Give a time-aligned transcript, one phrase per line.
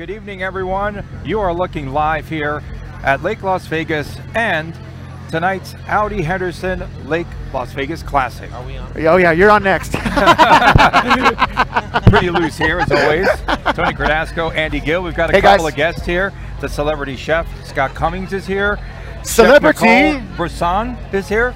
[0.00, 1.04] Good evening, everyone.
[1.26, 2.62] You are looking live here
[3.04, 4.74] at Lake Las Vegas and
[5.28, 8.50] tonight's Audi Henderson Lake Las Vegas Classic.
[8.50, 8.90] Are we on?
[8.96, 9.92] Oh yeah, you're on next.
[12.08, 13.28] Pretty loose here, as always.
[13.76, 15.02] Tony Cardasco, Andy Gill.
[15.02, 15.72] We've got a Hey, couple guys.
[15.74, 16.32] of guests here.
[16.62, 18.78] The celebrity chef, Scott Cummings, is here.
[19.22, 19.80] Celebrity?
[19.80, 21.54] Chef Brisson is here.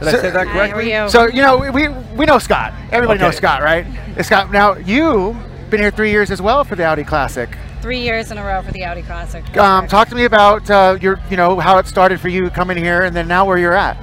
[0.00, 0.92] Did I So- say that Hi, how are correctly?
[0.94, 1.08] you?
[1.08, 2.72] so you know we we know Scott.
[2.90, 3.86] Everybody knows Scott, right?
[4.22, 4.50] Scott.
[4.50, 5.36] Now you
[5.70, 7.48] been here three years as well for the Audi Classic.
[7.80, 9.56] Three years in a row for the Audi Classic.
[9.56, 12.76] Um, talk to me about uh, your, you know, how it started for you coming
[12.76, 13.96] here, and then now where you're at.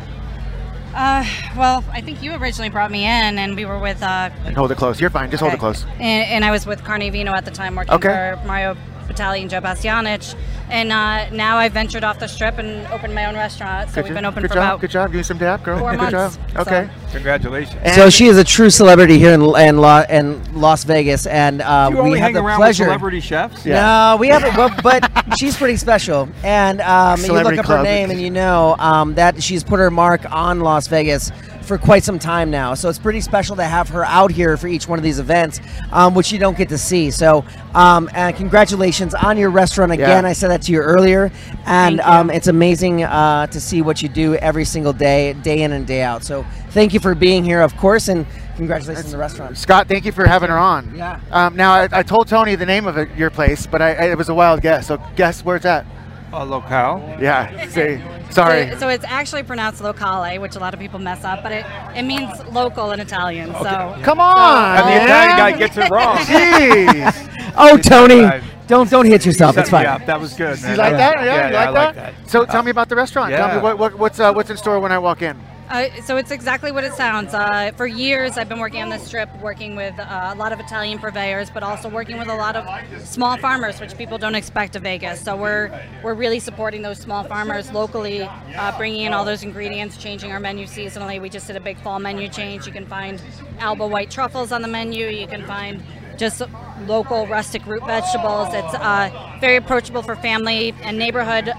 [0.94, 1.26] Uh,
[1.58, 4.02] well, I think you originally brought me in, and we were with.
[4.02, 5.02] Uh, hold it close.
[5.02, 5.30] You're fine.
[5.30, 5.84] Just hold it close.
[6.00, 8.08] And, and I was with Carnevino at the time, working Okay.
[8.08, 10.36] for Mario Batali and Joe Bastianich.
[10.70, 13.90] And uh, now I ventured off the strip and opened my own restaurant.
[13.90, 14.64] So Good we've been open good for job.
[14.64, 15.12] about Good job.
[15.12, 15.12] Good job.
[15.12, 15.78] Give me some dap, girl.
[15.80, 16.68] four good months, job.
[16.68, 16.90] Okay.
[17.12, 17.76] Congratulations.
[17.84, 21.62] And- So she is a true celebrity here in in, La, in Las Vegas, and
[21.62, 22.84] uh, you we only have hang the pleasure.
[22.86, 23.64] with celebrity chefs?
[23.66, 23.82] Yeah.
[24.14, 24.56] No, we haven't.
[24.58, 25.10] Well, but
[25.40, 27.78] she's pretty special, and um, you look up club.
[27.80, 31.32] her name, and you know um, that she's put her mark on Las Vegas
[31.66, 32.74] for quite some time now.
[32.74, 35.60] So it's pretty special to have her out here for each one of these events,
[35.92, 37.12] um, which you don't get to see.
[37.12, 40.24] So, um, and congratulations on your restaurant again.
[40.24, 40.30] Yeah.
[40.30, 41.32] I said that to you earlier,
[41.66, 42.04] and you.
[42.04, 45.86] um, it's amazing uh, to see what you do every single day, day in and
[45.86, 46.24] day out.
[46.24, 49.58] So thank you for being here, of course, and congratulations on the restaurant.
[49.58, 50.96] Scott, thank you for having her on.
[50.96, 51.20] Yeah.
[51.32, 54.12] Um, now I, I told Tony the name of it, your place, but I, I,
[54.12, 54.88] it was a wild guess.
[54.88, 55.86] So guess where it's at?
[56.34, 57.18] A locale.
[57.20, 57.68] Yeah.
[57.70, 58.02] See.
[58.32, 58.70] Sorry.
[58.72, 61.66] So, so it's actually pronounced locale, which a lot of people mess up, but it,
[61.96, 63.54] it means local in Italian.
[63.54, 64.78] So Come on.
[64.78, 65.04] And the.
[65.04, 66.18] Italian guy gets it wrong.
[66.26, 67.32] Jeez.
[67.58, 68.30] Oh, Tony,
[68.68, 69.58] don't don't hit yourself.
[69.58, 69.84] It's fine.
[69.84, 70.72] Yeah, That was good, man.
[70.72, 71.16] You like that?
[71.20, 72.16] Yeah, Yeah, you like, I like that?
[72.18, 72.30] that.
[72.30, 73.32] So tell me about the restaurant.
[73.32, 75.40] Tell me what, what, what's uh, what's in store when I walk in.
[75.70, 77.34] Uh, so it's exactly what it sounds.
[77.34, 80.60] Uh, for years, I've been working on this strip, working with uh, a lot of
[80.60, 84.76] Italian purveyors, but also working with a lot of small farmers, which people don't expect
[84.76, 85.22] of Vegas.
[85.22, 85.72] So we're
[86.04, 90.40] we're really supporting those small farmers locally, uh, bringing in all those ingredients, changing our
[90.40, 91.20] menu seasonally.
[91.20, 92.68] We just did a big fall menu change.
[92.68, 93.20] You can find
[93.58, 95.08] Alba white truffles on the menu.
[95.08, 95.82] You can find
[96.18, 96.44] just
[96.86, 98.54] local rustic root vegetables.
[98.54, 101.52] It's uh, very approachable for family and neighborhood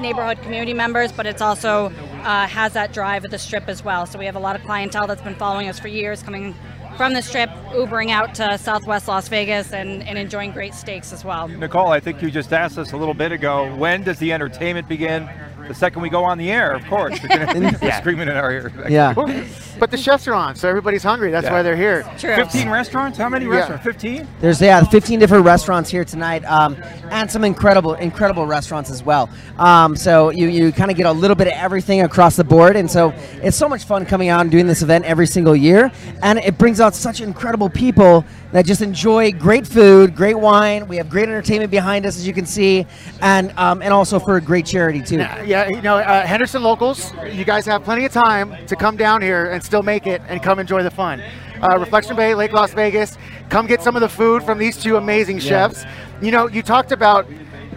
[0.00, 4.06] neighborhood community members, but it's also uh, has that drive of the strip as well.
[4.06, 6.54] So we have a lot of clientele that's been following us for years, coming
[6.96, 11.24] from the strip, Ubering out to Southwest Las Vegas, and, and enjoying great steaks as
[11.24, 11.48] well.
[11.48, 14.88] Nicole, I think you just asked us a little bit ago, when does the entertainment
[14.88, 15.28] begin?
[15.70, 17.16] The second we go on the air, of course.
[17.20, 18.72] They're gonna- they're screaming in our ear.
[18.88, 19.14] Yeah.
[19.78, 21.30] But the chefs are on, so everybody's hungry.
[21.30, 21.52] That's Yeah.
[21.52, 22.04] why they're here.
[22.18, 22.36] True.
[22.36, 23.16] 15 restaurants?
[23.16, 23.52] How many Yeah.
[23.60, 23.82] restaurants?
[23.84, 24.28] 15?
[24.42, 26.76] There's yeah, 15 different restaurants here tonight, um,
[27.10, 29.30] and some incredible, incredible restaurants as well.
[29.58, 32.76] Um, so you you kind of get a little bit of everything across the board,
[32.76, 35.90] and so it's so much fun coming out and doing this event every single year,
[36.22, 38.22] and it brings out such incredible people
[38.52, 40.88] that just enjoy great food, great wine.
[40.88, 42.84] We have great entertainment behind us, as you can see,
[43.22, 45.22] and um, and also for a great charity too.
[45.22, 48.96] Uh, Yeah, you know, uh, Henderson locals, you guys have plenty of time to come
[48.96, 51.20] down here and still make it and come enjoy the fun.
[51.60, 53.18] Uh, Reflection Bay, Lake Las Vegas,
[53.50, 55.84] come get some of the food from these two amazing chefs.
[56.22, 57.26] You know, you talked about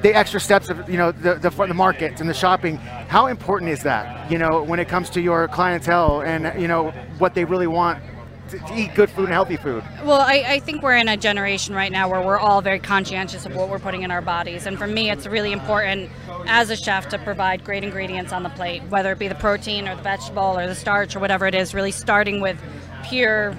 [0.02, 2.78] the extra steps of, you know, the, the, the markets and the shopping.
[2.78, 6.92] How important is that, you know, when it comes to your clientele and, you know,
[7.18, 8.02] what they really want
[8.50, 9.84] to, to eat good food and healthy food?
[10.04, 13.46] Well, I, I think we're in a generation right now where we're all very conscientious
[13.46, 14.66] of what we're putting in our bodies.
[14.66, 16.10] And for me, it's really important
[16.48, 19.88] as a chef to provide great ingredients on the plate, whether it be the protein
[19.88, 22.58] or the vegetable or the starch or whatever it is, really starting with
[23.04, 23.56] pure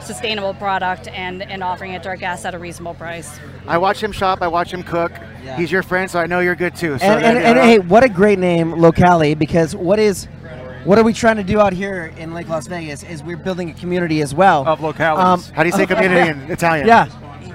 [0.00, 3.38] sustainable product and, and offering it to our guests at a reasonable price.
[3.66, 5.12] I watch him shop, I watch him cook.
[5.42, 5.56] Yeah.
[5.56, 6.98] He's your friend, so I know you're good too.
[6.98, 10.28] So and, and, and hey, what a great name, Locale, because what is
[10.86, 13.70] what are we trying to do out here in Lake Las Vegas is we're building
[13.70, 14.66] a community as well.
[14.66, 15.48] Of localities.
[15.48, 16.86] Um, how do you say community in Italian?
[16.86, 17.08] Yeah.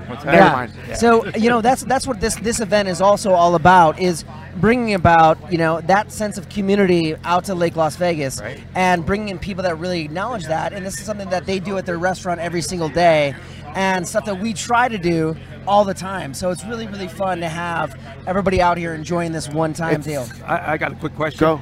[0.09, 0.51] Never yeah.
[0.51, 0.97] mind.
[0.97, 4.25] So you know that's that's what this this event is also all about is
[4.57, 8.61] bringing about you know that sense of community out to Lake Las Vegas Right.
[8.75, 11.77] and bringing in people that really acknowledge that and this is something that they do
[11.77, 13.33] at their restaurant every single day
[13.73, 15.33] and stuff that we try to do
[15.65, 16.33] all the time.
[16.33, 20.27] So it's really really fun to have everybody out here enjoying this one time deal.
[20.45, 21.39] I, I got a quick question.
[21.39, 21.61] Go.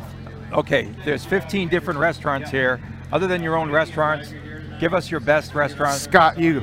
[0.54, 2.80] Okay, there's 15 different restaurants here.
[3.12, 4.34] Other than your own restaurants,
[4.80, 6.00] give us your best restaurant.
[6.00, 6.62] Scott, you.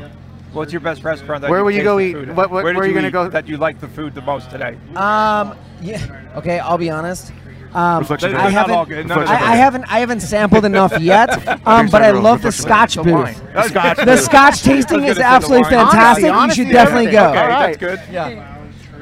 [0.53, 1.43] What's your best restaurant?
[1.43, 2.15] That Where will you go eat?
[2.29, 3.29] What- what- where did where are you you gonna go?
[3.29, 4.77] That you like the food the most today?
[4.95, 5.55] Um.
[5.83, 6.01] Yeah.
[6.37, 6.59] Okay.
[6.59, 7.33] I'll be honest.
[7.75, 9.09] Um, They're I not all haven't.
[9.09, 9.11] good.
[9.19, 9.85] I, I haven't.
[9.93, 11.31] I haven't sampled enough yet.
[11.67, 13.13] Um, but I love the Scotch The booth.
[13.13, 13.37] wine.
[13.53, 13.97] That's Scotch.
[13.99, 16.33] The Scotch tasting is gonna say the absolutely fantastic.
[16.33, 17.13] Honesty, you should definitely everything.
[17.25, 17.31] go.
[17.31, 17.79] Okay, All right.
[17.79, 18.15] that's good.
[18.15, 18.53] Yeah.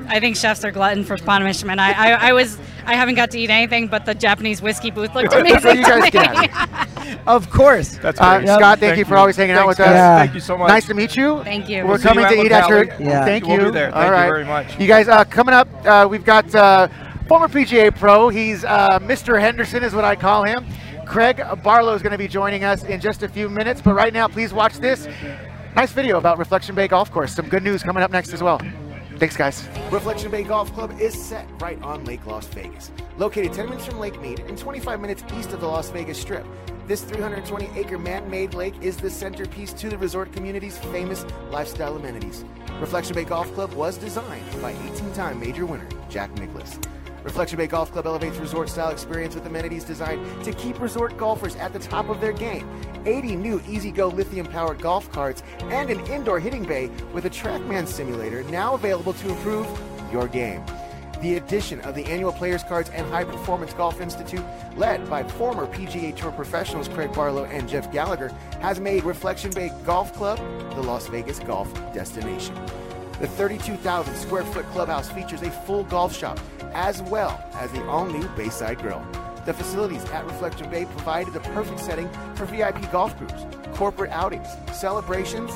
[0.09, 1.79] I think chefs are glutton for punishment.
[1.81, 5.15] I, I, I was I haven't got to eat anything, but the Japanese whiskey booth
[5.15, 5.53] looked amazing.
[5.53, 6.49] That's what you guys to get me.
[6.53, 7.19] at it.
[7.27, 7.97] Of course.
[7.97, 8.49] That's Uh, great.
[8.49, 9.87] Scott, thank, you for always hanging out with us.
[9.87, 10.19] Yeah.
[10.19, 10.69] Thank you so much.
[10.69, 11.43] Nice to meet you.
[11.45, 11.83] Thank you.
[11.83, 12.85] We're We'll see you coming to eat at your.
[13.01, 13.25] Yeah.
[13.25, 13.65] Thank We'll you.
[13.67, 13.95] be there.
[13.95, 14.79] All Thank you very much.
[14.79, 16.89] You guys, uh, coming up, uh, we've got uh,
[17.29, 18.29] former PGA pro.
[18.29, 19.41] He's uh, Mr.
[19.41, 20.67] Henderson, is what I call him.
[21.07, 23.81] Craig Barlow is going to be joining us in just a few minutes.
[23.83, 25.07] But right now, please watch this
[25.77, 27.35] nice video about Reflection Bay Golf Course.
[27.35, 28.61] Some good news coming up next as well.
[29.19, 29.67] Thanks, guys.
[29.91, 32.91] Reflection Bay Golf Club is set right on Lake Las Vegas.
[33.17, 36.45] Located 10 minutes from Lake Mead and 25 minutes east of the Las Vegas Strip,
[36.87, 41.97] this 320 acre man made lake is the centerpiece to the resort community's famous lifestyle
[41.97, 42.45] amenities.
[42.79, 46.79] Reflection Bay Golf Club was designed by 18 time major winner Jack Nicklaus.
[47.25, 51.57] Reflection Bay Golf Club elevates resort style experience with amenities designed to keep resort golfers
[51.57, 52.69] at the top of their game.
[53.07, 57.87] 80 new E-Z-GO lithium powered golf carts and an indoor hitting bay with a Trackman
[57.87, 59.67] simulator now available to improve
[60.13, 60.63] your game.
[61.23, 64.45] The addition of the annual players cards and High Performance Golf Institute,
[64.77, 68.29] led by former PGA Tour professionals Craig Barlow and Jeff Gallagher,
[68.61, 70.39] has made Reflection Bay Golf Club
[70.75, 72.55] the Las Vegas golf destination.
[73.21, 76.39] The 32,000 square foot clubhouse features a full golf shop
[76.73, 79.07] as well as the all new Bayside Grill.
[79.47, 84.49] The facilities at Reflection Bay provided the perfect setting for VIP golf groups, corporate outings,
[84.73, 85.53] celebrations,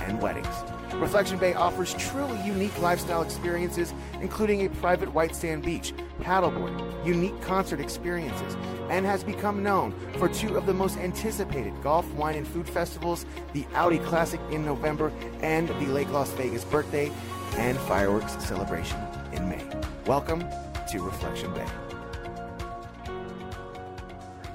[0.00, 0.48] and weddings.
[0.94, 7.40] Reflection Bay offers truly unique lifestyle experiences, including a private white sand beach, paddleboard, unique
[7.40, 8.56] concert experiences,
[8.90, 13.24] and has become known for two of the most anticipated golf, wine, and food festivals
[13.52, 17.10] the Audi Classic in November and the Lake Las Vegas birthday
[17.56, 18.98] and fireworks celebration
[19.32, 19.64] in May.
[20.06, 20.44] Welcome
[20.90, 21.66] to Reflection Bay.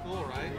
[0.04, 0.52] Cool, right?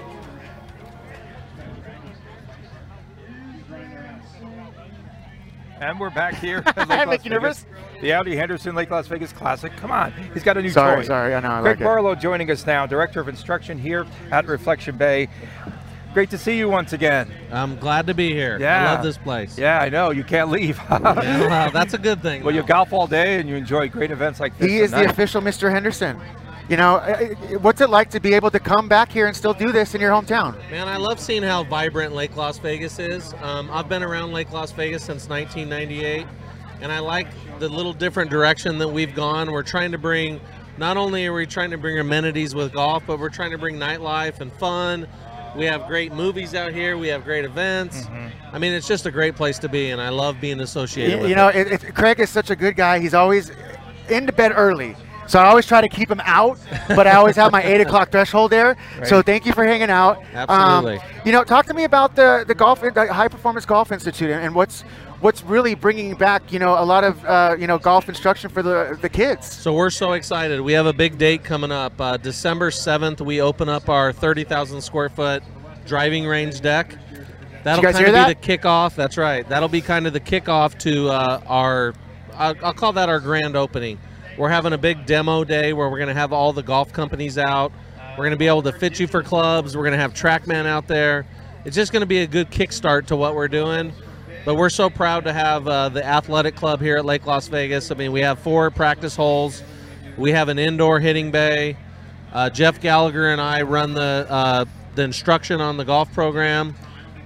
[5.81, 6.62] And we're back here.
[6.77, 7.67] at Lake Las Make you Vegas.
[8.02, 9.72] The Audi Henderson Lake Las Vegas Classic.
[9.76, 11.06] Come on, he's got a new Sorry, toy.
[11.06, 11.34] sorry.
[11.34, 11.50] I know.
[11.52, 11.84] I Craig like it.
[11.84, 15.28] Barlow joining us now, Director of Instruction here at Reflection Bay.
[16.12, 17.31] Great to see you once again.
[17.50, 18.58] I'm glad to be here.
[18.60, 18.90] Yeah.
[18.90, 19.56] I love this place.
[19.56, 20.10] Yeah, I know.
[20.10, 20.78] You can't leave.
[20.90, 22.43] Yeah, well, that's a good thing.
[22.43, 24.69] well, you golf all day and you enjoy great events like this.
[24.70, 25.70] He is the official Mr.
[25.70, 26.20] Henderson.
[26.69, 26.99] You know,
[27.60, 30.00] what's it like to be able to come back here and still do this in
[30.00, 30.56] your hometown?
[30.70, 33.32] Man, I love seeing how vibrant Lake Las Vegas is.
[33.43, 36.26] Um, I've been around Lake Las Vegas since 1998,
[36.82, 39.52] and I like the little different direction that we've gone.
[39.52, 40.40] We're trying to bring,
[40.79, 43.76] not only are we trying to bring amenities with golf, but we're trying to bring
[43.76, 45.06] nightlife and fun.
[45.56, 46.96] We have great movies out here.
[46.96, 48.06] We have great events.
[48.52, 51.20] I mean, it's just a great place to be, and I love being associated You,
[51.20, 51.73] with you know, it.
[51.73, 52.99] it, it, Craig is such a good guy.
[52.99, 53.52] He's always
[54.08, 54.96] into bed early.
[55.28, 56.58] So I always try to keep him out,
[56.88, 58.76] but I always have my eight o'clock threshold there.
[59.05, 60.20] So thank you for hanging out.
[60.35, 60.99] Absolutely.
[60.99, 64.31] Um, you know, talk to me about the the golf, the High Performance Golf Institute,
[64.31, 64.85] and what's
[65.23, 68.63] what's really bringing back, you know, a lot of uh, you know golf instruction for
[68.63, 69.51] the the kids.
[69.51, 70.61] So we're so excited.
[70.61, 71.99] We have a big date coming up.
[71.99, 75.43] Uh, December 7th, we open up our 30,000 square foot
[75.87, 76.97] driving range deck.
[77.65, 78.29] That'll kind of that?
[78.29, 78.95] be the kickoff.
[78.95, 79.49] That's right.
[79.49, 81.95] That'll be kind of the kickoff to uh, our,
[82.35, 83.99] I'll, I'll call that our grand opening.
[84.37, 87.39] We're having a big demo day where we're going to have all the golf companies
[87.39, 87.73] out.
[88.13, 89.77] We're going to be able to fit you for clubs.
[89.77, 91.25] We're going to have TrackMan out there.
[91.65, 93.93] It's just going to be a good kickstart to what we're doing.
[94.44, 97.92] But we're so proud to have uh, the athletic club here at Lake Las Vegas.
[97.92, 99.62] I mean, we have four practice holes.
[100.16, 101.76] We have an indoor hitting bay.
[102.32, 106.75] Uh, Jeff Gallagher and I run the uh, the instruction on the golf program.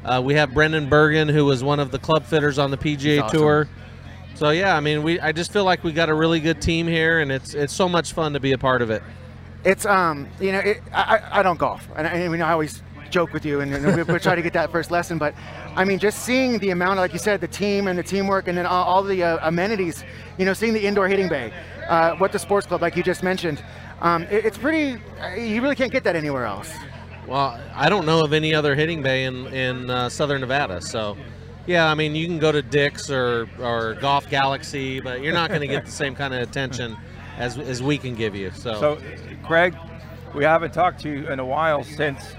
[0.04, 3.22] Uh, we have Brendan Bergen, who was one of the club fitters on the PGA
[3.22, 3.38] awesome.
[3.38, 3.68] Tour.
[4.34, 6.86] So yeah, I mean, we I just feel like we got a really good team
[6.86, 9.02] here, and it's it's so much fun to be a part of it.
[9.64, 12.44] It's um, you know, it, I I I don't golf, and I, and, you know,
[12.44, 15.18] I always joke with you, and, and we, we try to get that first lesson.
[15.18, 15.34] But
[15.74, 18.56] I mean, just seeing the amount, like you said, the team and the teamwork, and
[18.56, 20.04] then all, all the uh, amenities.
[20.38, 21.52] You know, seeing the indoor hitting bay,
[21.88, 23.62] uh, what the sports club, like you just mentioned,
[24.00, 25.00] um, it, it's pretty.
[25.20, 26.72] uh, You really can't get that anywhere else.
[27.26, 31.16] Well, I don't know of any other hitting bay in in uh, Southern Nevada, so.
[31.68, 35.48] Yeah, I mean, you can go to Dick's or, or Golf Galaxy, but you're not
[35.48, 36.96] going to get the same kind of attention
[37.38, 38.52] as, as we can give you.
[38.52, 38.98] So, So,
[39.44, 39.74] Craig,
[40.32, 42.36] we haven't talked to you in a while since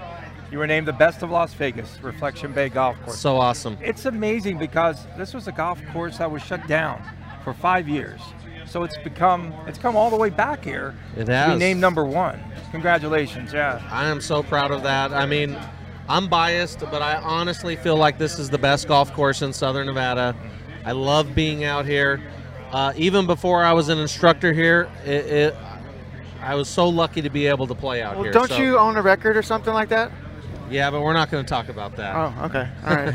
[0.50, 3.18] you were named the best of Las Vegas, Reflection Bay Golf Course.
[3.18, 3.76] so awesome.
[3.82, 7.02] It's amazing because this was a golf course that was shut down
[7.44, 8.20] for five years.
[8.66, 12.04] So it's become, it's come all the way back here It to be named number
[12.04, 12.38] one.
[12.70, 13.80] Congratulations, yeah.
[13.90, 15.12] I am so proud of that.
[15.12, 15.58] I mean,
[16.08, 19.86] I'm biased, but I honestly feel like this is the best golf course in Southern
[19.86, 20.34] Nevada.
[20.84, 22.20] I love being out here.
[22.70, 25.56] Uh, even before I was an instructor here, it, it,
[26.42, 28.32] I was so lucky to be able to play out Well, here.
[28.32, 30.10] don't so- you own a record or something like that?
[30.70, 32.14] Yeah, but we're not going to talk about that.
[32.14, 33.14] Oh, okay, all right.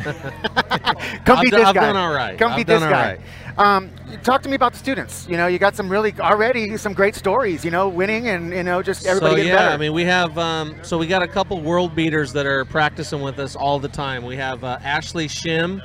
[1.25, 1.81] Come I've beat this I've guy.
[1.81, 2.37] done all right.
[2.37, 3.19] Come I've beat this done all guy.
[3.57, 3.91] Um,
[4.23, 5.27] talk to me about the students.
[5.29, 7.63] You know, you got some really already some great stories.
[7.63, 9.73] You know, winning and you know just everybody so getting yeah, better.
[9.73, 13.21] I mean we have um, so we got a couple world beaters that are practicing
[13.21, 14.25] with us all the time.
[14.25, 15.81] We have uh, Ashley Shim,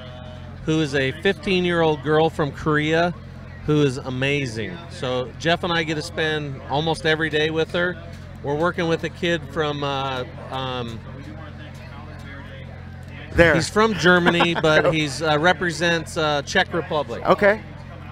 [0.65, 3.15] who is a 15-year-old girl from Korea,
[3.67, 4.77] who is amazing.
[4.91, 7.97] So Jeff and I get to spend almost every day with her.
[8.43, 11.01] We're working with a kid from uh, um,
[13.39, 13.55] there.
[13.55, 17.25] he's from Germany, but he's uh, represents uh, Czech Republic.
[17.25, 17.63] okay.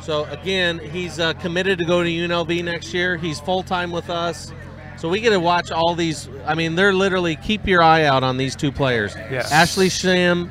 [0.01, 3.17] So again, he's uh, committed to go to UNLV next year.
[3.17, 4.53] He's full time with us.
[4.99, 6.29] So we get to watch all these.
[6.47, 9.15] I mean, they're literally keep your eye out on these two players.
[9.17, 9.51] Yes.
[9.53, 10.51] Ashley Shim,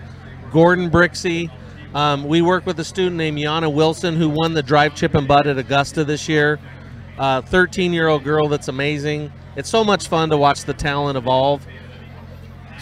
[0.52, 1.50] Gordon Brixey.
[1.96, 5.28] Um, we work with a student named Yana Wilson who won the drive chip and
[5.28, 6.60] putt at Augusta this year.
[7.18, 9.32] 13 year old girl that's amazing.
[9.56, 11.66] It's so much fun to watch the talent evolve.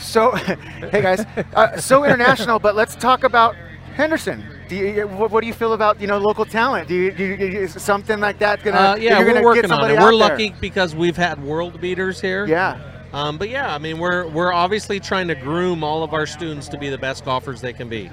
[0.03, 3.55] So, hey guys, uh, so international, but let's talk about
[3.95, 4.43] Henderson.
[4.67, 6.87] Do you, what, what do you feel about you know local talent?
[6.87, 8.77] Do you, do you, is something like that gonna?
[8.77, 9.93] Uh, yeah, you're we're working on it.
[9.93, 10.13] We're out there?
[10.13, 12.45] lucky because we've had world beaters here.
[12.45, 12.79] Yeah.
[13.13, 16.67] Um, but yeah, I mean, we're we're obviously trying to groom all of our students
[16.69, 18.09] to be the best golfers they can be,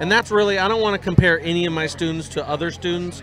[0.00, 3.22] and that's really I don't want to compare any of my students to other students.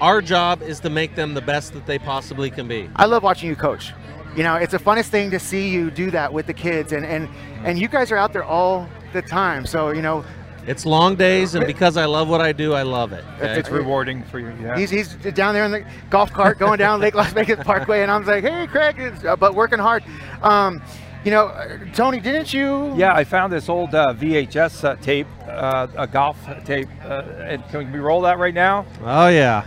[0.00, 2.88] Our job is to make them the best that they possibly can be.
[2.96, 3.92] I love watching you coach.
[4.36, 7.04] You know, it's the funnest thing to see you do that with the kids, and
[7.04, 7.28] and
[7.64, 9.66] and you guys are out there all the time.
[9.66, 10.24] So you know,
[10.66, 13.24] It's long days, and because I love what I do, I love it.
[13.36, 13.58] okay?
[13.58, 14.52] It's rewarding for you.
[14.62, 14.78] Yeah.
[14.78, 18.10] he's he's down there in the golf cart going down Lake Las Vegas Parkway, and
[18.10, 20.02] I'm like, hey, Craig, it's, uh, but working hard.
[20.42, 20.80] Um,
[21.24, 22.96] you know, uh, Tony, didn't you?
[22.96, 26.88] Yeah, I found this old uh, VHS uh, tape, uh, a golf tape.
[27.04, 28.86] Uh, and can we roll that right now?
[29.04, 29.64] Oh yeah,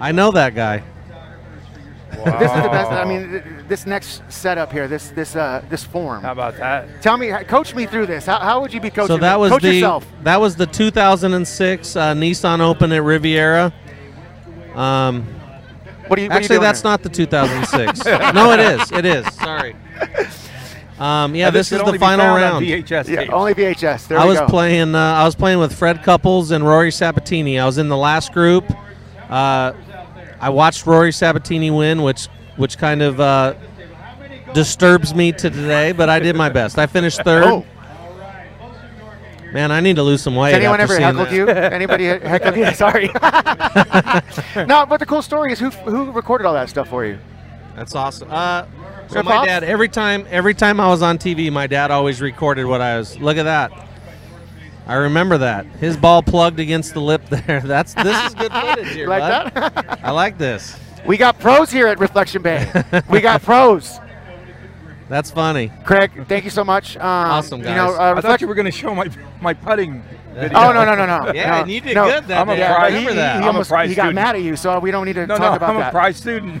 [0.00, 0.82] I know that guy.
[2.10, 2.90] This is the best.
[2.92, 6.22] I mean, this next setup here, this this uh, this form.
[6.22, 7.02] How about that?
[7.02, 8.26] Tell me, coach me through this.
[8.26, 9.08] How, how would you be coaching?
[9.08, 10.06] So that was coach the yourself.
[10.22, 13.72] that was the 2006 uh, Nissan Open at Riviera.
[14.74, 16.06] Um, What do you?
[16.08, 16.92] what are you Actually, that's there?
[16.92, 18.04] not the 2006.
[18.34, 18.92] no, it is.
[18.92, 19.26] It is.
[19.34, 19.74] Sorry.
[20.98, 22.64] Um, yeah, And this, is the final found on round.
[22.64, 24.08] VHS Yeah, only VHS.
[24.08, 24.46] There I was go.
[24.46, 24.94] playing.
[24.94, 27.60] Uh, I was playing with Fred Couples and Rory Sabbatini.
[27.60, 28.64] I was in the last group.
[29.28, 29.72] Uh,
[30.40, 32.26] I watched Rory Sabbatini win, which
[32.56, 33.54] which kind of uh,
[34.54, 35.92] disturbs me to today.
[35.92, 36.78] But I did my best.
[36.78, 37.44] I finished third.
[37.44, 37.66] Oh,
[39.52, 40.52] Man, I need to lose some weight.
[40.52, 41.34] has anyone after ever heckled that.
[41.34, 41.48] you?
[41.48, 42.74] Anybody heckled you?
[42.74, 43.06] Sorry.
[44.66, 47.18] no, but the cool story is who who recorded all that stuff for you?
[47.74, 48.28] That's awesome.
[48.30, 48.66] Uh,
[49.08, 52.66] so my dad every time every time I was on TV, my dad always recorded
[52.66, 53.18] what I was.
[53.18, 53.85] Look at that.
[54.86, 55.66] I remember that.
[55.66, 57.60] His ball plugged against the lip there.
[57.60, 59.54] That's this is good footage here, You like bud.
[59.54, 60.00] that?
[60.04, 60.78] I like this.
[61.04, 62.70] we got pros here at Reflection Bay.
[63.08, 63.98] we got pros.
[65.08, 65.70] That's funny.
[65.84, 66.96] Craig, thank you so much.
[66.96, 67.98] Um, Awesome, You know, guys.
[67.98, 69.08] uh, I thought you were going to show my
[69.40, 70.02] my putting
[70.34, 70.58] video.
[70.58, 71.32] Oh no no no no!
[71.32, 72.06] Yeah, no, and you did no.
[72.06, 72.66] good that I'm a day.
[72.66, 73.32] Prize- remember he, that.
[73.34, 74.14] He, I'm a almost prize he got student.
[74.16, 75.88] mad at you, so we don't need to No, talk no, about I'm that.
[75.88, 76.60] a prize student.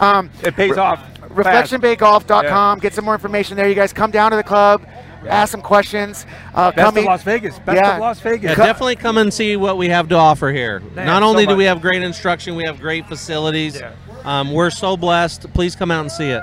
[0.00, 1.00] Um, it pays off.
[1.00, 1.70] fast.
[1.72, 2.78] ReflectionBayGolf.com.
[2.80, 3.68] Get some more information there.
[3.68, 4.86] You guys come down to the club,
[5.26, 6.26] ask some questions.
[6.54, 7.58] Uh, Best come of Las Vegas.
[7.58, 7.94] Best Yeah.
[7.94, 8.50] of Las Vegas.
[8.50, 10.80] Yeah, definitely come and see what we have to offer here.
[10.94, 13.76] Man, Not so only do we have great instruction, we have great facilities.
[13.80, 13.92] Yeah.
[14.24, 15.52] Um, we're so blessed.
[15.54, 16.42] Please come out and see it.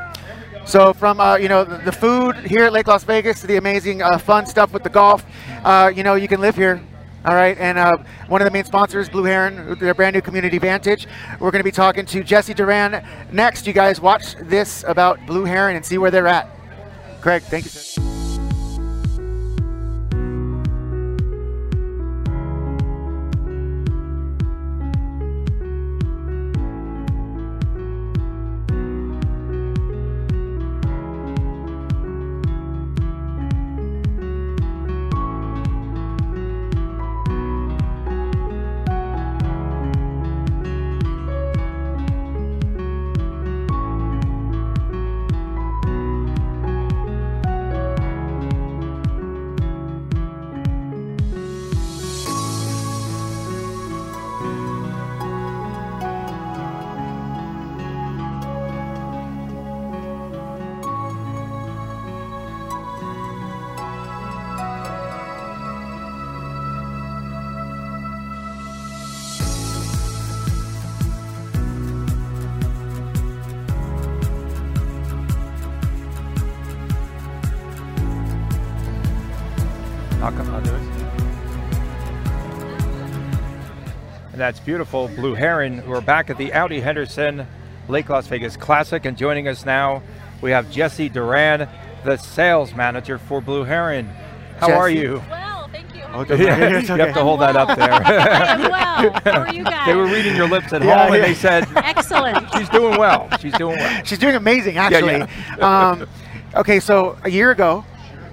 [0.65, 3.57] So from uh, you know the, the food here at Lake Las Vegas to the
[3.57, 5.25] amazing uh, fun stuff with the golf,
[5.65, 6.81] uh, you know you can live here.
[7.25, 7.91] All right, and uh,
[8.27, 11.07] one of the main sponsors, Blue Heron, their brand new Community Vantage.
[11.39, 13.65] We're going to be talking to Jesse Duran next.
[13.65, 16.49] You guys watch this about Blue Heron and see where they're at.
[17.21, 17.71] Craig, thank you.
[84.43, 85.07] That's beautiful.
[85.07, 85.87] Blue Heron.
[85.87, 87.47] We're back at the Audi Henderson
[87.87, 90.03] Lake Las Vegas Classic, and joining us now,
[90.41, 91.69] we have Jesse Duran,
[92.03, 94.05] the sales manager for Blue Heron.
[94.57, 95.21] How are you?
[95.29, 95.69] Well,
[96.15, 96.43] Oh, it's okay.
[96.43, 97.05] Yeah, It's you okay.
[97.05, 97.91] have to hold that up I there.
[97.93, 99.21] am well.
[99.23, 99.87] How are you guys?
[99.87, 102.37] they were reading your lips at Yeah, home, and they said, Excellent.
[102.51, 103.29] "She's doing well.
[103.39, 105.21] She's doing well." She's doing amazing, actually.
[105.61, 106.05] um,
[106.53, 107.83] okay, so a year ago,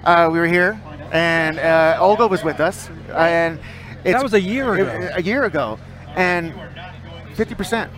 [0.03, 0.77] uh, we were here,
[1.13, 3.57] and uh, Olga was with us, and
[4.03, 5.09] it's, That was a year it- ago.
[5.15, 5.79] a year ago,
[6.15, 6.53] and
[7.35, 7.89] 50%.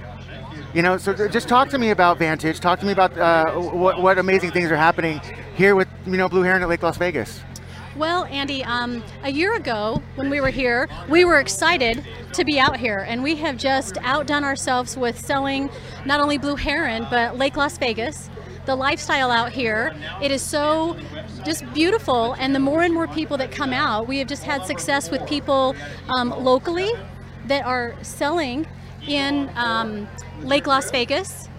[0.73, 2.59] You know, so just talk to me about Vantage.
[2.59, 5.21] Talk to me about uh, what, what amazing things are happening
[5.55, 7.41] here with you know Blue Heron at Lake Las Vegas.
[7.95, 12.03] Well, Andy, um, a year ago when we were here, we were excited
[12.33, 15.69] to be out here, and we have just outdone ourselves with selling
[16.05, 18.31] not only Blue Heron but Lake Las Vegas.
[18.65, 20.97] The lifestyle out here, it is so
[21.45, 24.65] just beautiful, and the more and more people that come out, we have just had
[24.65, 25.75] success with people
[26.17, 26.93] um, locally
[27.47, 28.65] that are selling
[29.07, 30.07] in um,
[30.41, 31.49] Lake Las Vegas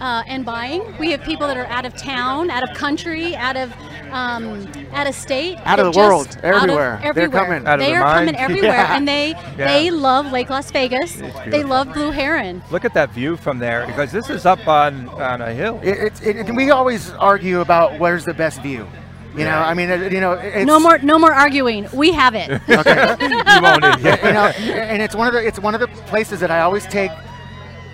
[0.00, 0.82] uh, and buying.
[0.98, 3.72] We have people that are out of town, out of country, out of
[4.10, 7.00] um, out of state, Out of the world, just- everywhere.
[7.02, 7.66] Out They're coming.
[7.66, 8.94] Out of they their are coming everywhere, Yeah.
[8.96, 11.16] and they they love Lake Las Vegas.
[11.46, 12.62] They love Blue Heron.
[12.70, 15.80] Look at that view from there, because this is up on on a hill.
[15.82, 18.86] It, it, it- we always argue about where's the best view.
[19.36, 21.88] You know, I mean, it- you know, it's, No more no more arguing.
[21.92, 22.50] We have it.
[22.68, 23.16] okay.
[23.20, 24.00] you own it.
[24.00, 24.26] yeah.
[24.26, 26.84] you know, and it's one of the it's one of the places that I always
[26.86, 27.10] take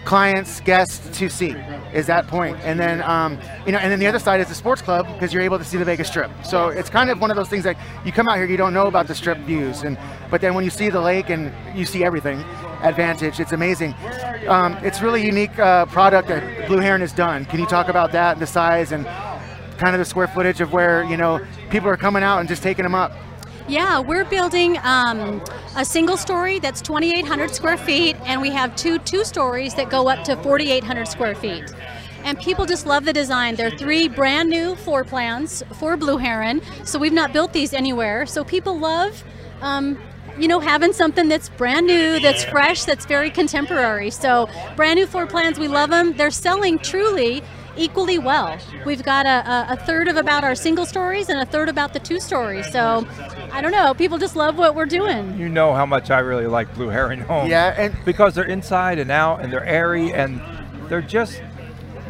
[0.05, 1.55] clients, guests to see
[1.93, 2.57] is that point.
[2.63, 5.33] And then um, you know, and then the other side is the sports club because
[5.33, 6.31] you're able to see the Vegas Strip.
[6.45, 8.73] So it's kind of one of those things that you come out here, you don't
[8.75, 9.99] know about the Strip views, and
[10.31, 12.43] but then when you see the lake and you see everything
[12.83, 13.41] advantage.
[13.41, 13.95] It's amazing.
[14.47, 17.45] Um, it's really unique uh, product that Blue Heron has done.
[17.45, 19.05] Can you talk about that and the size and
[19.79, 22.63] kind of the square footage of where you know people are coming out and just
[22.63, 23.13] taking them up?
[23.69, 25.43] Yeah, we're building um,
[25.77, 30.09] a single story that's 2,800 square feet, and we have two two stories that go
[30.09, 31.73] up to 4,800 square feet.
[32.25, 33.55] And people just love the design.
[33.57, 38.27] They're three brand new floor plans for Blue Heron, so we've not built these anywhere.
[38.27, 39.23] So people love,
[39.61, 39.99] um,
[40.39, 44.11] you know, having something that's brand new, that's fresh, that's very contemporary.
[44.11, 46.17] So brand new floor plans, we love them.
[46.17, 47.43] They're selling truly
[47.79, 48.59] equally well.
[48.85, 51.93] We've got a, a, a third of about our single stories and a third about
[51.93, 52.71] the two stories.
[52.73, 53.07] So
[53.53, 55.39] I don't know, people just love what we're doing.
[55.39, 57.51] You know how much I really like Blue Heron homes.
[57.51, 60.41] Yeah, and because they're inside and out and they're airy and
[60.89, 61.43] they're just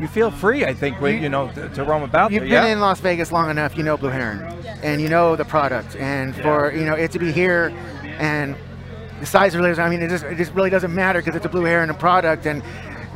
[0.01, 2.51] you feel free I think when You- you know to, to roam about You've there.
[2.61, 2.73] been yeah.
[2.73, 4.41] in Las Vegas long enough, you know Blue Heron,
[4.83, 7.73] and you know the product, and for you know it to be here,
[8.19, 8.55] and
[9.21, 11.45] the size really, doesn't- I mean, it just it just really doesn't matter because it's
[11.45, 12.47] a Blue Heron product.
[12.47, 12.63] And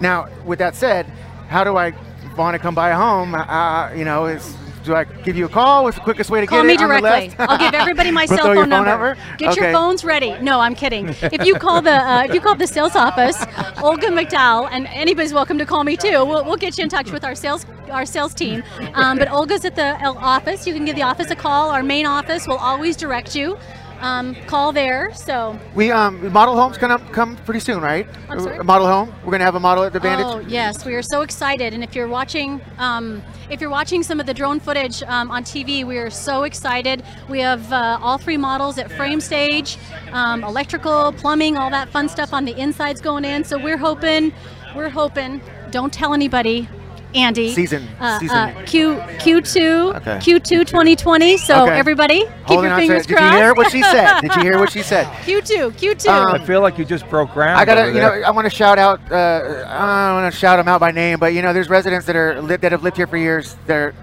[0.01, 1.07] now, with that said,
[1.49, 1.93] how do I
[2.37, 3.35] want to come buy a home?
[3.35, 5.85] Uh, you know, is do I give you a call?
[5.85, 7.35] What's the quickest way to Call get me it directly.
[7.39, 8.91] I'll give everybody my We'll cell phone number.
[8.91, 9.17] number?
[9.39, 10.37] Get your phones ready.
[10.41, 11.09] No, I'm kidding.
[11.09, 13.37] If you call the uh, if you call the sales office,
[13.83, 16.25] Olga McDowell, and anybody's welcome to call me too.
[16.25, 18.63] We'll, we'll get you in touch with our sales our sales team.
[18.95, 20.67] Um, but Olga's at the uh, office.
[20.67, 21.71] You can give the office a call.
[21.71, 23.59] Our main office will always direct you.
[24.03, 25.15] Um, call there.
[25.15, 28.07] So We um model homes gonna come pretty soon, right?
[28.29, 28.59] I'm sorry?
[28.65, 29.15] Model home.
[29.25, 30.27] We're gonna have a model at the Vantage.
[30.29, 31.73] Oh yes, we are so excited.
[31.73, 35.45] And if you're watching, um, if you're watching some of the drone footage um, on
[35.45, 37.05] TV, we are so excited.
[37.29, 39.79] We have uh, all three models at frame stage,
[40.11, 43.45] um, electrical, plumbing, all that fun stuff on the insides going in.
[43.45, 44.33] So we're hoping,
[44.75, 45.41] we're hoping.
[45.71, 46.69] Don't tell anybody.
[47.15, 47.53] Andy.
[47.55, 48.37] Season- Uh, season.
[48.37, 50.17] Uh, Q Q2 Okay.
[50.19, 51.37] Q2 2020.
[51.37, 51.79] So Okay.
[51.79, 53.09] everybody, keep Holding your fingers it.
[53.09, 53.33] Did crossed.
[53.35, 54.21] you hear what she said?
[54.21, 55.07] Did you hear what she said?
[55.27, 56.09] Q2 Q2.
[56.09, 57.59] Um, I feel like you just broke ground.
[57.61, 58.09] I gotta, you know.
[58.27, 59.01] I want to shout out.
[59.11, 62.07] Uh, I don't want to shout them out by name, but you know, there's residents
[62.07, 63.95] that are li- that have lived here for years that are,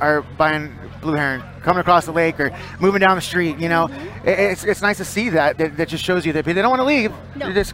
[0.00, 3.56] are buying blue heron, coming across the lake or moving down the street.
[3.58, 4.28] You know, Mm-hmm.
[4.28, 5.58] It- it's it's nice to see that.
[5.58, 7.12] That, that just shows you that they don't want to leave.
[7.36, 7.46] No.
[7.46, 7.72] They just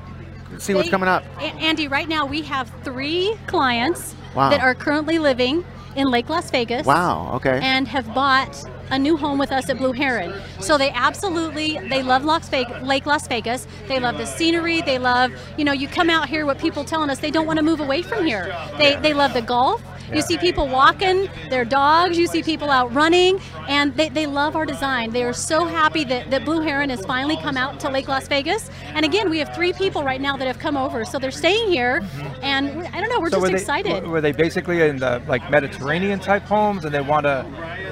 [0.59, 1.25] see what's coming up.
[1.41, 4.51] A- Andy, right now we have three clients Wow.
[4.51, 5.65] that are currently living
[5.97, 6.87] in Lake Las Vegas.
[6.87, 7.33] Wow.
[7.35, 7.61] Okay.
[7.63, 10.35] And have bought a new home with us at Blue Heron.
[10.61, 13.67] So they absolutely they love Las Vegas, Lake Las Vegas.
[13.89, 14.83] They love the scenery.
[14.83, 16.47] They love you know you come out here.
[16.47, 18.55] What people telling us they don't want to move away from here.
[18.79, 19.83] They they love the golf.
[20.15, 22.17] You see people walking their dogs.
[22.17, 25.11] You see people out running, and they, they love our design.
[25.11, 28.29] They are so happy that, that Blue Heron has finally come out to Lake Las
[28.29, 28.71] Vegas.
[28.95, 31.69] And again, we have three people right now that have come over, so they're staying
[31.69, 32.01] here.
[32.43, 34.07] And I don't know, we're So just were they, excited.
[34.07, 37.43] Were they basically in the like Mediterranean type homes, and they want to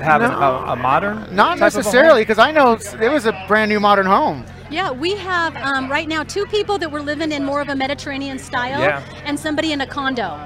[0.02, 0.28] have No.
[0.30, 1.34] a, a modern?
[1.34, 1.84] Not type of a home?
[1.84, 4.44] necessarily, because I know it was a brand new modern home.
[4.70, 7.74] Yeah, we have um, right now two people that were living in more of a
[7.74, 9.02] Mediterranean style, Yeah.
[9.26, 10.38] and somebody in a condo.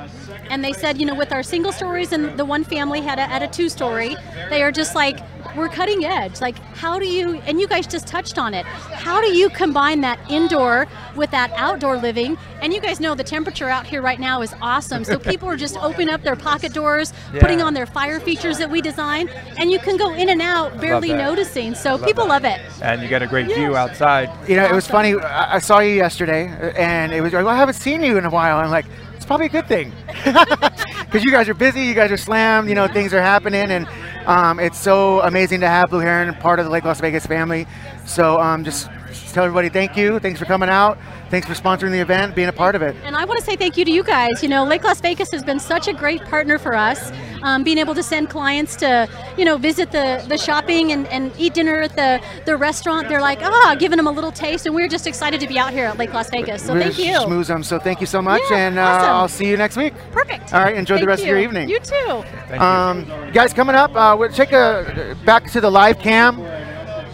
[0.51, 3.27] And they said, you know, with our single stories and the one family had a,
[3.27, 4.17] had a two story,
[4.51, 5.21] they are just like,
[5.57, 6.41] we're cutting edge.
[6.41, 10.01] Like, how do you, and you guys just touched on it, how do you combine
[10.03, 12.37] that indoor with that outdoor living?
[12.61, 15.05] And you guys know the temperature out here right now is awesome.
[15.05, 17.41] So people are just opening up their pocket doors, Yeah.
[17.41, 20.79] putting on their fire features that we design, and you can go in and out
[20.81, 21.75] barely noticing.
[21.75, 22.61] So people love it.
[22.83, 24.31] And you get a great view outside.
[24.49, 25.15] You know, it was funny.
[25.15, 28.25] I I saw you yesterday, and it was like, well, I haven't seen you in
[28.27, 28.59] a while.
[28.59, 29.93] I'm like, it's probably a good thing,
[30.25, 32.69] because you guys are busy, you guys are slammed.
[32.69, 33.87] You know, things are happening, and
[34.27, 37.67] um, it's so amazing to have Blue Heron part of the Lake Las Vegas family.
[38.07, 38.96] So um, just, just
[39.33, 40.19] tell everybody thank you.
[40.19, 40.99] Thanks for coming out.
[41.31, 42.95] Thanks for sponsoring the event, being a part of it.
[43.03, 44.43] And I want to say thank you to you guys.
[44.43, 47.11] You know, Lake Las Vegas has been such a great partner for us.
[47.43, 51.33] Um, being able to send clients to, you know, visit the, the shopping and, and
[51.39, 53.09] eat dinner at the, the restaurant.
[53.09, 54.67] They're like, ah, giving them a little taste.
[54.67, 56.63] And we're just excited to be out here at Lake Las Vegas.
[56.63, 57.21] So thank Really you.
[57.23, 57.63] Smooth 'em.
[57.63, 59.11] So thank you so much, Yeah, and uh, awesome.
[59.11, 59.95] I'll see you next week.
[60.13, 60.55] Perfect.
[60.55, 61.69] All right, enjoy the Thank rest of your evening.
[61.69, 62.25] You too.
[62.59, 66.37] Um, guys, coming up, uh, we'll take a back to the live cam.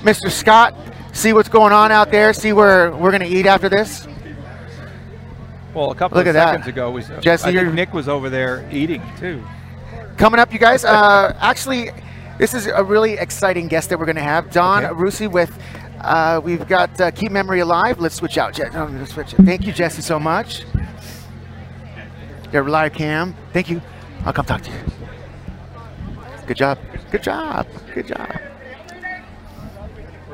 [0.03, 0.31] Mr.
[0.31, 0.75] Scott,
[1.12, 2.33] see what's going on out there.
[2.33, 4.07] See where we're gonna eat after this.
[5.75, 6.51] Well, a couple Look of at that.
[6.51, 9.42] seconds ago, was, Jesse, I think Nick was over there eating too.
[10.18, 10.85] Coming up, you guys.
[10.85, 11.90] Uh, actually,
[12.38, 14.51] this is a really exciting guest that we're gonna have.
[14.51, 14.94] Don Okay.
[14.94, 15.57] Rusi with.
[16.03, 18.01] Uh, we've got uh, Keep Memory Alive.
[18.01, 18.53] Let's switch out.
[18.55, 19.31] Je- no, let's switch.
[19.44, 20.64] Thank you, Jesse, so much.
[22.51, 23.35] Their live cam.
[23.53, 23.81] Thank you.
[24.27, 24.77] I'll come talk to you.
[26.46, 26.79] Good job.
[27.11, 27.66] Good job.
[27.94, 28.29] Good job.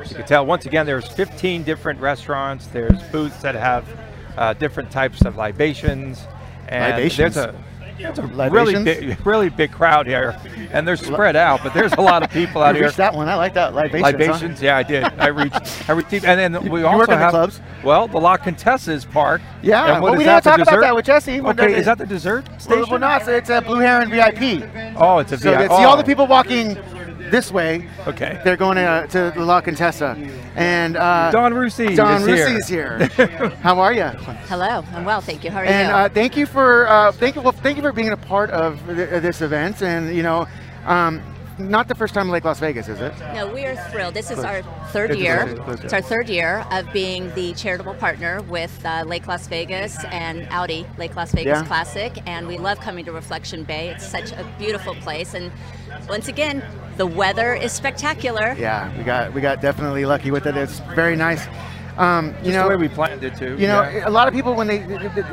[0.07, 2.67] You can tell once again there's 15 different restaurants.
[2.67, 3.85] There's booths that have
[4.37, 6.25] uh, different types of libations,
[6.67, 7.35] and Libations?
[7.35, 7.63] there's a
[7.97, 10.39] there's a really big, really big crowd here,
[10.71, 11.61] and they're spread out.
[11.61, 12.85] But there's a lot of people out You here.
[12.85, 13.27] reached that one.
[13.27, 13.73] I like that.
[13.73, 14.01] Libations.
[14.05, 14.11] huh?
[14.11, 15.03] Libations, yeah, I did.
[15.03, 17.59] I reached, I reached, and then we You also work in the have clubs?
[17.83, 19.41] well, the La Contessa's Park.
[19.61, 21.41] Yeah, and what well, is we didn't talk the about that with Jesse.
[21.41, 22.85] Well, Okay, is that the dessert Well, station?
[22.89, 24.63] well, no, it's, it's a Blue Heron VIP.
[24.95, 25.67] Oh, it's a So VIP.
[25.67, 26.77] that- see all oh, the people walking
[27.31, 27.87] this way.
[28.07, 28.39] Okay.
[28.43, 30.15] They're going to, to the La Contessa,
[30.55, 32.97] and uh, Don Rusi Don is here.
[33.01, 33.49] Is here.
[33.61, 34.03] How are you?
[34.47, 35.51] Hello, I'm well, thank you.
[35.51, 35.93] How are And you?
[35.95, 38.79] uh, thank you for uh, thank you well, thank you for being a part of
[38.87, 39.81] th- uh, this event.
[39.81, 40.47] And you know,
[40.85, 41.21] um,
[41.59, 43.13] not the first time Lake Las Vegas, is it?
[43.33, 44.13] no, we are thrilled.
[44.13, 44.45] This is Close.
[44.45, 45.37] our third Close year.
[45.39, 45.83] close it, close it.
[45.85, 50.47] It's our third year of being the charitable partner with uh, Lake Las Vegas and
[50.51, 51.65] Audi Lake Las Vegas Yeah.
[51.67, 53.89] Classic, and we love coming to Reflection Bay.
[53.89, 55.51] It's such a beautiful place, and
[56.07, 56.63] once again,
[56.97, 58.55] the weather is spectacular.
[58.57, 60.55] Yeah, we got we got definitely lucky with it.
[60.55, 61.45] It's very nice.
[61.97, 63.57] Um, you Just know, the way we planned it too.
[63.57, 64.07] You know, yeah.
[64.07, 64.77] a lot of people when they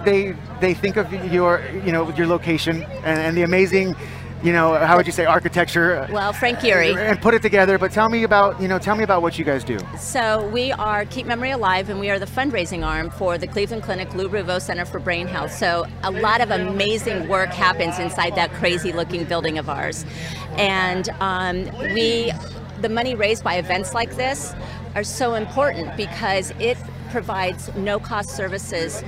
[0.04, 3.94] they they think of your you know your location and, and the amazing,
[4.42, 6.06] you know, how would you say architecture?
[6.10, 6.96] Well, Frank Gehry.
[6.96, 7.78] And put it together.
[7.78, 9.78] But tell me about you know tell me about what you guys do.
[9.98, 13.82] So we are Keep Memory Alive, and we are the fundraising arm for the Cleveland
[13.82, 15.52] Clinic Lou Ruvo Center for Brain Health.
[15.52, 20.04] So a lot of amazing work happens inside that crazy-looking building of ours,
[20.56, 22.32] and um, we,
[22.82, 24.54] the money raised by events like this,
[24.94, 26.76] are so important because it
[27.10, 29.02] provides no-cost services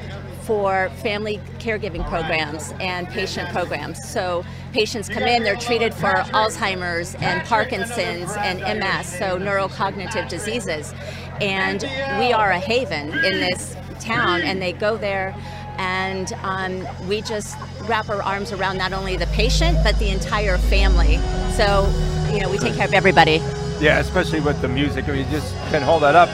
[0.48, 4.02] for family caregiving programs and patient programs.
[4.08, 10.94] So patients come in, they're treated for Alzheimer's and Parkinson's and MS, so neurocognitive diseases.
[11.42, 11.82] And
[12.18, 15.37] we are a haven in this town, and they go there
[15.76, 20.56] and um, we just wrap our arms around not only the patient but the entire
[20.56, 21.18] family.
[21.56, 21.87] So,
[22.32, 23.42] you know, we take care of everybody.
[23.80, 25.11] Yeah, especially with the music.
[25.11, 26.30] I mean, you just can't hold that up.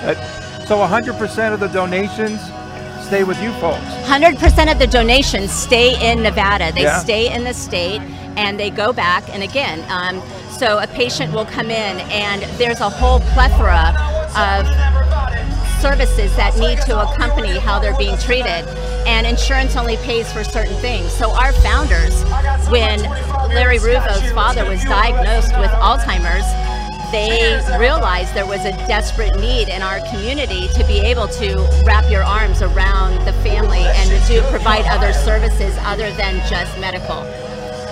[0.69, 2.41] So 100% of the donations
[3.15, 3.79] stay with you folks.
[4.09, 6.73] 100% of the donations stay in Nevada.
[6.73, 6.99] They Yeah.
[6.99, 8.01] stay in the state
[8.37, 9.23] and they go back.
[9.33, 10.21] And again, um,
[10.59, 13.95] so a patient will come in and there's a whole plethora
[14.35, 14.67] of
[15.81, 18.67] services that need to accompany how they're being treated.
[19.07, 21.13] And insurance only pays for certain things.
[21.13, 22.25] So our founders,
[22.69, 22.99] when
[23.55, 26.49] Larry Ruvo's father was diagnosed with Alzheimer's,
[27.15, 31.55] they realized there was a desperate need in our community to be able to
[31.87, 37.23] wrap your arms around the family and to provide other services other than just medical.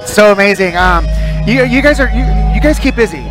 [0.07, 0.77] So amazing.
[0.77, 1.07] Um,
[1.47, 3.23] you you guys are you, you guys keep busy.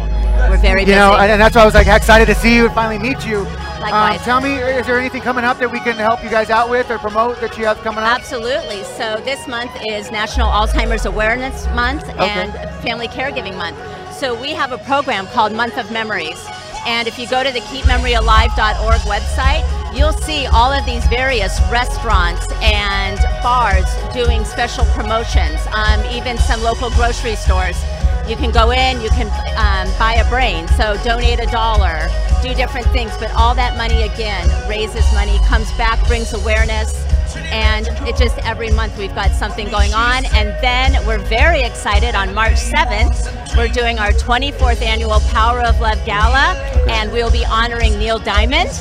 [0.50, 0.98] We're very You busy.
[0.98, 3.26] know, and, and that's why I was like excited to see you and finally meet
[3.28, 3.40] you.
[3.40, 4.24] Um, Likewise.
[4.24, 6.90] tell me, is there anything coming up that we can help you guys out with
[6.90, 8.18] or promote that you have coming up?
[8.20, 8.84] Absolutely.
[8.84, 13.78] So this month is National Alzheimer's Awareness Month and Family Caregiving Month.
[14.22, 16.46] So we have a program called Month of Memories.
[16.86, 22.46] And if you go to the keepmemoryalive.org website, you'll see all of these various restaurants
[22.62, 27.82] and bars doing special promotions, um, even some local grocery stores.
[28.28, 29.26] You can go in, you can
[29.58, 32.08] um, buy a brain, so donate a dollar,
[32.44, 36.94] do different things, but all that money again raises money, comes back, brings awareness
[37.38, 40.26] And it just every month we've got something going on.
[40.34, 45.80] And then we're very excited on March 7th, we're doing our 24th annual Power of
[45.82, 46.56] Love Gala,
[46.90, 48.72] and we'll be honoring Neil Diamond.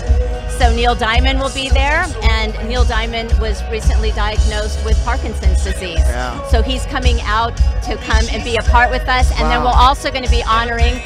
[0.60, 5.98] So Neil Diamond will be there, and Neil Diamond was recently diagnosed with Parkinson's disease.
[5.98, 6.46] Yeah.
[6.48, 9.70] So he's coming out to come and be a part with us, and then we're
[9.74, 11.00] also going to be honoring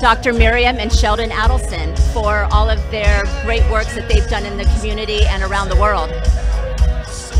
[0.00, 0.32] Dr.
[0.32, 4.64] Miriam and Sheldon Adelson for all of their great works that they've done in the
[4.78, 6.10] community and around the world.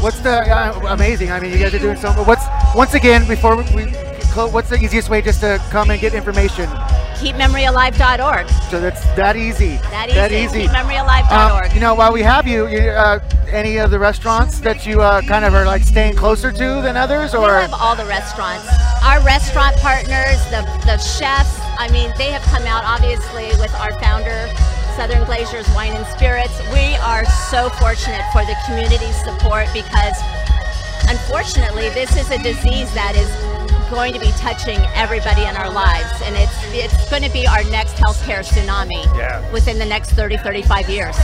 [0.01, 1.31] What's the uh, amazing?
[1.31, 2.11] I mean, you guys are doing so.
[2.25, 3.65] What's once again before we
[4.33, 4.51] close?
[4.51, 6.67] What's the easiest way just to come and get information?
[7.21, 8.49] KeepMemoryAlive.org.
[8.71, 9.77] So that's that easy.
[9.93, 10.15] That easy.
[10.15, 10.67] That easy.
[10.69, 11.71] KeepMemoryAlive.org.
[11.71, 15.03] Um, you know, while we have you, you uh, any of the restaurants that you
[15.03, 18.07] uh, kind of are like staying closer to than others, or We have all the
[18.07, 18.67] restaurants.
[19.05, 23.93] Our restaurant partners, the, the chefs, I mean, they have come out obviously with our
[24.01, 24.49] founder,
[25.01, 26.53] Southern Glazer's Wine and Spirits.
[26.75, 30.13] We are so fortunate for the community support because
[31.09, 33.31] unfortunately this is a disease that is
[33.89, 37.65] going to be touching everybody in our lives and it's it's going to be our
[37.71, 39.41] next healthcare tsunami Yeah.
[39.53, 41.17] within the next 30 35 years.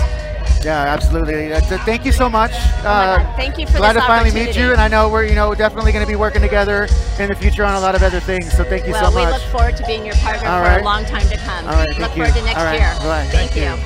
[0.66, 1.52] Yeah, absolutely.
[1.52, 2.50] Uh, thank you so much.
[2.54, 5.24] Oh Uh, God, thank you for glad to finally meet you, and I know we're
[5.24, 6.88] you know definitely going to be working together
[7.20, 8.50] in the future on a lot of other things.
[8.50, 10.80] So thank you well, so we look forward to being your partner All for right.
[10.80, 11.64] a long time to come.
[11.66, 12.24] All right, look thank you.
[12.24, 12.94] forward to next All right, year.
[12.98, 13.24] bye.
[13.30, 13.84] Thank, Thank you.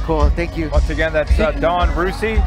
[0.00, 0.04] you.
[0.04, 0.28] cool.
[0.30, 0.68] Thank you.
[0.70, 2.38] Once again, that's uh, Don Rusi,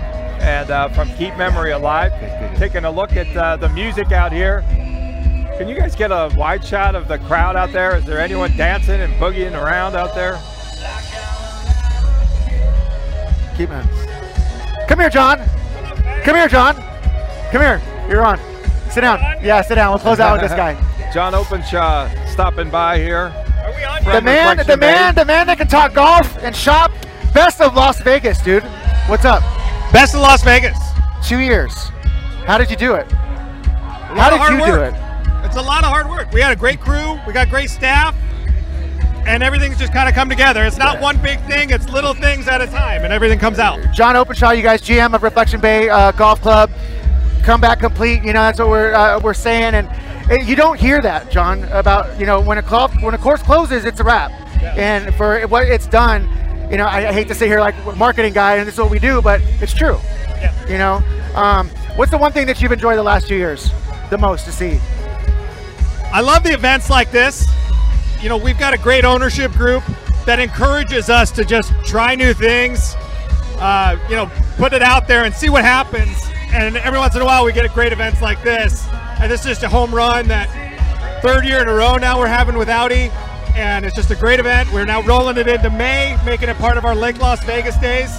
[0.42, 2.12] and uh, from Keep Memory Alive,
[2.58, 4.62] taking a look at uh, the music out here.
[5.58, 7.96] Can you guys get a wide shot of the crowd out there?
[7.96, 10.40] Is there anyone dancing and boogieing around out there?
[13.58, 13.88] Keep man.
[14.88, 15.40] Come here, John.
[16.24, 16.76] Come here, John.
[17.52, 17.82] Come here.
[18.08, 18.40] You're on.
[18.92, 19.20] Sit down.
[19.44, 19.92] Yeah, sit down.
[19.92, 20.76] We'll close out with this guy.
[21.14, 23.30] John Openshaw stopping by here.
[24.06, 26.92] The man, the man, the man that can talk golf and shop.
[27.34, 28.64] Best of Las Vegas, dude.
[29.08, 29.42] What's up?
[29.92, 30.78] Best of Las Vegas.
[31.28, 31.74] Two years.
[32.46, 33.12] How did you do it?
[33.12, 34.94] A How lot of did you hard do work.
[34.94, 35.46] it?
[35.46, 36.32] It's a lot of hard work.
[36.32, 37.20] We had a great crew.
[37.26, 38.16] We got great staff.
[39.28, 40.64] And everything's just kind of come together.
[40.64, 41.70] It's not one big thing.
[41.70, 43.80] It's little things at a time, and everything comes out.
[43.94, 46.72] John Openshaw, you guys, GM of Reflection Bay uh, Golf Club,
[47.44, 48.24] come back complete.
[48.24, 49.88] You know that's what we're uh, we're saying, and
[50.32, 53.42] uh, you don't hear that, John, about you know when a golf when a course
[53.42, 54.32] closes, it's a wrap.
[54.78, 56.24] And for what it's done,
[56.72, 58.92] you know, I, I hate to say here like marketing guy, and this is what
[58.92, 59.98] we do, but it's true.
[60.68, 61.02] You know,
[61.36, 63.72] um, what's the one thing that you've enjoyed the last two years
[64.10, 64.80] the most to see?
[66.12, 67.48] I love the events like this.
[68.22, 69.84] You know, we've got a great ownership group
[70.26, 72.96] that encourages us to just try new things,
[73.60, 76.18] uh, you know, put it out there and see what happens.
[76.52, 78.88] And every once in a while, we get great events like this.
[79.20, 80.50] And this is just a home run that
[81.22, 83.12] third year in a row now we're having with Audi.
[83.56, 84.72] And it's just a great event.
[84.74, 88.12] We're now rolling it into May, making it part of our Lake Las Vegas days.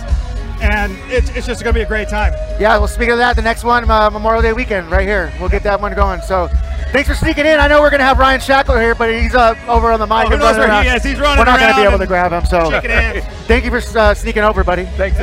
[0.61, 2.33] And it's, it's just going to be a great time.
[2.61, 5.33] Yeah, well, speaking of that, the next one, uh, Memorial Day weekend, right here.
[5.39, 6.21] We'll get that one going.
[6.21, 6.49] So,
[6.93, 7.61] thanks for sneaking in.
[7.61, 10.07] I know we're going to have Ryan Shackler here, but he's uh, over on the
[10.07, 10.27] mic.
[10.27, 11.05] Oh, who knows running where he is?
[11.05, 12.45] He's running We're not gonna be able to grab him.
[12.45, 13.25] So, shaking hands.
[13.47, 14.85] thank you for uh, sneaking over, buddy.
[14.97, 15.17] Thanks,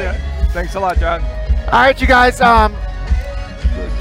[0.53, 1.21] thanks a lot, John.
[1.65, 2.39] All right, you guys.
[2.41, 2.75] Um,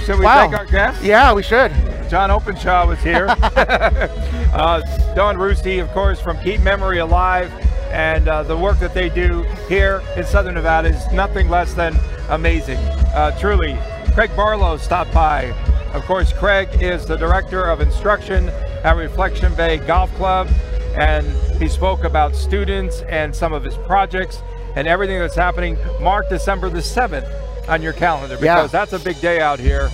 [0.04, 0.42] Should we wow.
[0.42, 1.02] thank our guest?
[1.02, 1.72] Yeah, we should.
[2.08, 3.26] John Openshaw was here.
[3.28, 7.50] uh, Don Roosty, of course, from Keep Memory Alive,
[7.94, 11.94] and uh, the work that they do here in Southern Nevada is nothing less than
[12.28, 12.76] amazing.
[13.14, 13.78] Uh, truly,
[14.14, 15.44] Craig Barlow stopped by.
[15.92, 18.48] Of course, Craig is the director of instruction
[18.82, 20.48] at Reflection Bay Golf Club,
[20.96, 21.24] and
[21.62, 24.42] he spoke about students and some of his projects
[24.74, 25.78] and everything that's happening.
[26.00, 27.28] Mark December the 7th
[27.68, 28.56] on your calendar Yeah.
[28.56, 29.88] because that's a big day out here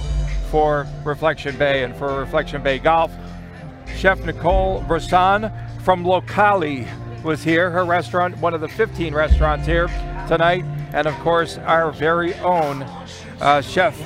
[0.50, 3.12] for Reflection Bay and for Reflection Bay Golf.
[3.94, 5.52] Chef Nicole Brisson
[5.84, 6.88] from Locali
[7.22, 7.70] was here.
[7.70, 9.88] Her restaurant, one of the 15 restaurants here
[10.28, 10.64] tonight.
[10.92, 12.82] And of course, our very own
[13.40, 13.96] uh, chef,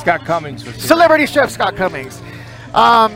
[0.00, 0.86] Scott Cummings was here.
[0.86, 2.20] Celebrity chef Scott Cummings.
[2.74, 3.14] Um,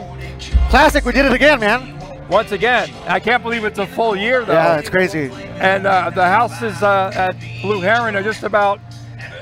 [0.71, 1.05] classic.
[1.05, 1.99] We did it again, man.
[2.29, 4.55] Once again, I can't believe it's a full year though.
[4.55, 5.31] Yeah, it's crazy.
[5.61, 8.81] And uh, the houses uh, at Blue Heron are just about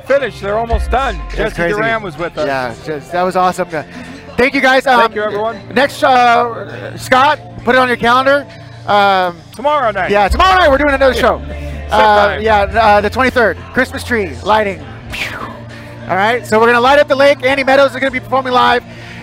[0.06, 0.40] finished.
[0.40, 1.14] They're almost done.
[1.26, 1.74] It's Jesse crazy.
[1.74, 2.46] Duran was with us.
[2.46, 3.68] Yeah, just, that was awesome.
[3.68, 4.86] Thank you, guys.
[4.86, 5.68] Um, Thank you, everyone.
[5.74, 8.44] Next, uh, Scott, put it on your calendar.
[8.90, 10.10] Um, Tomorrow night.
[10.10, 11.36] yeah, tomorrow night we're doing another show.
[11.36, 14.80] Uh, yeah, uh, the 23rd, Christmas tree lighting.
[14.80, 17.42] All right, so we're gonna light up the lake.
[17.44, 18.82] Andy Meadows is gonna be performing live,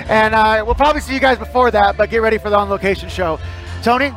[0.10, 1.98] and uh, we'll probably see you guys before that.
[1.98, 3.40] But get ready for the on-location show.
[3.84, 4.12] Tony,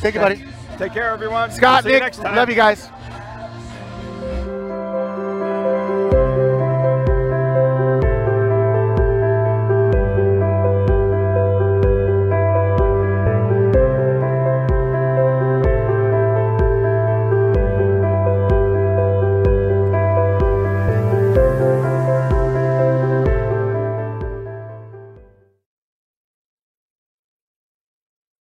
[0.00, 0.44] thank you, buddy.
[0.76, 1.50] Take care, everyone.
[1.52, 2.88] Scott, We'll Nick, love you guys.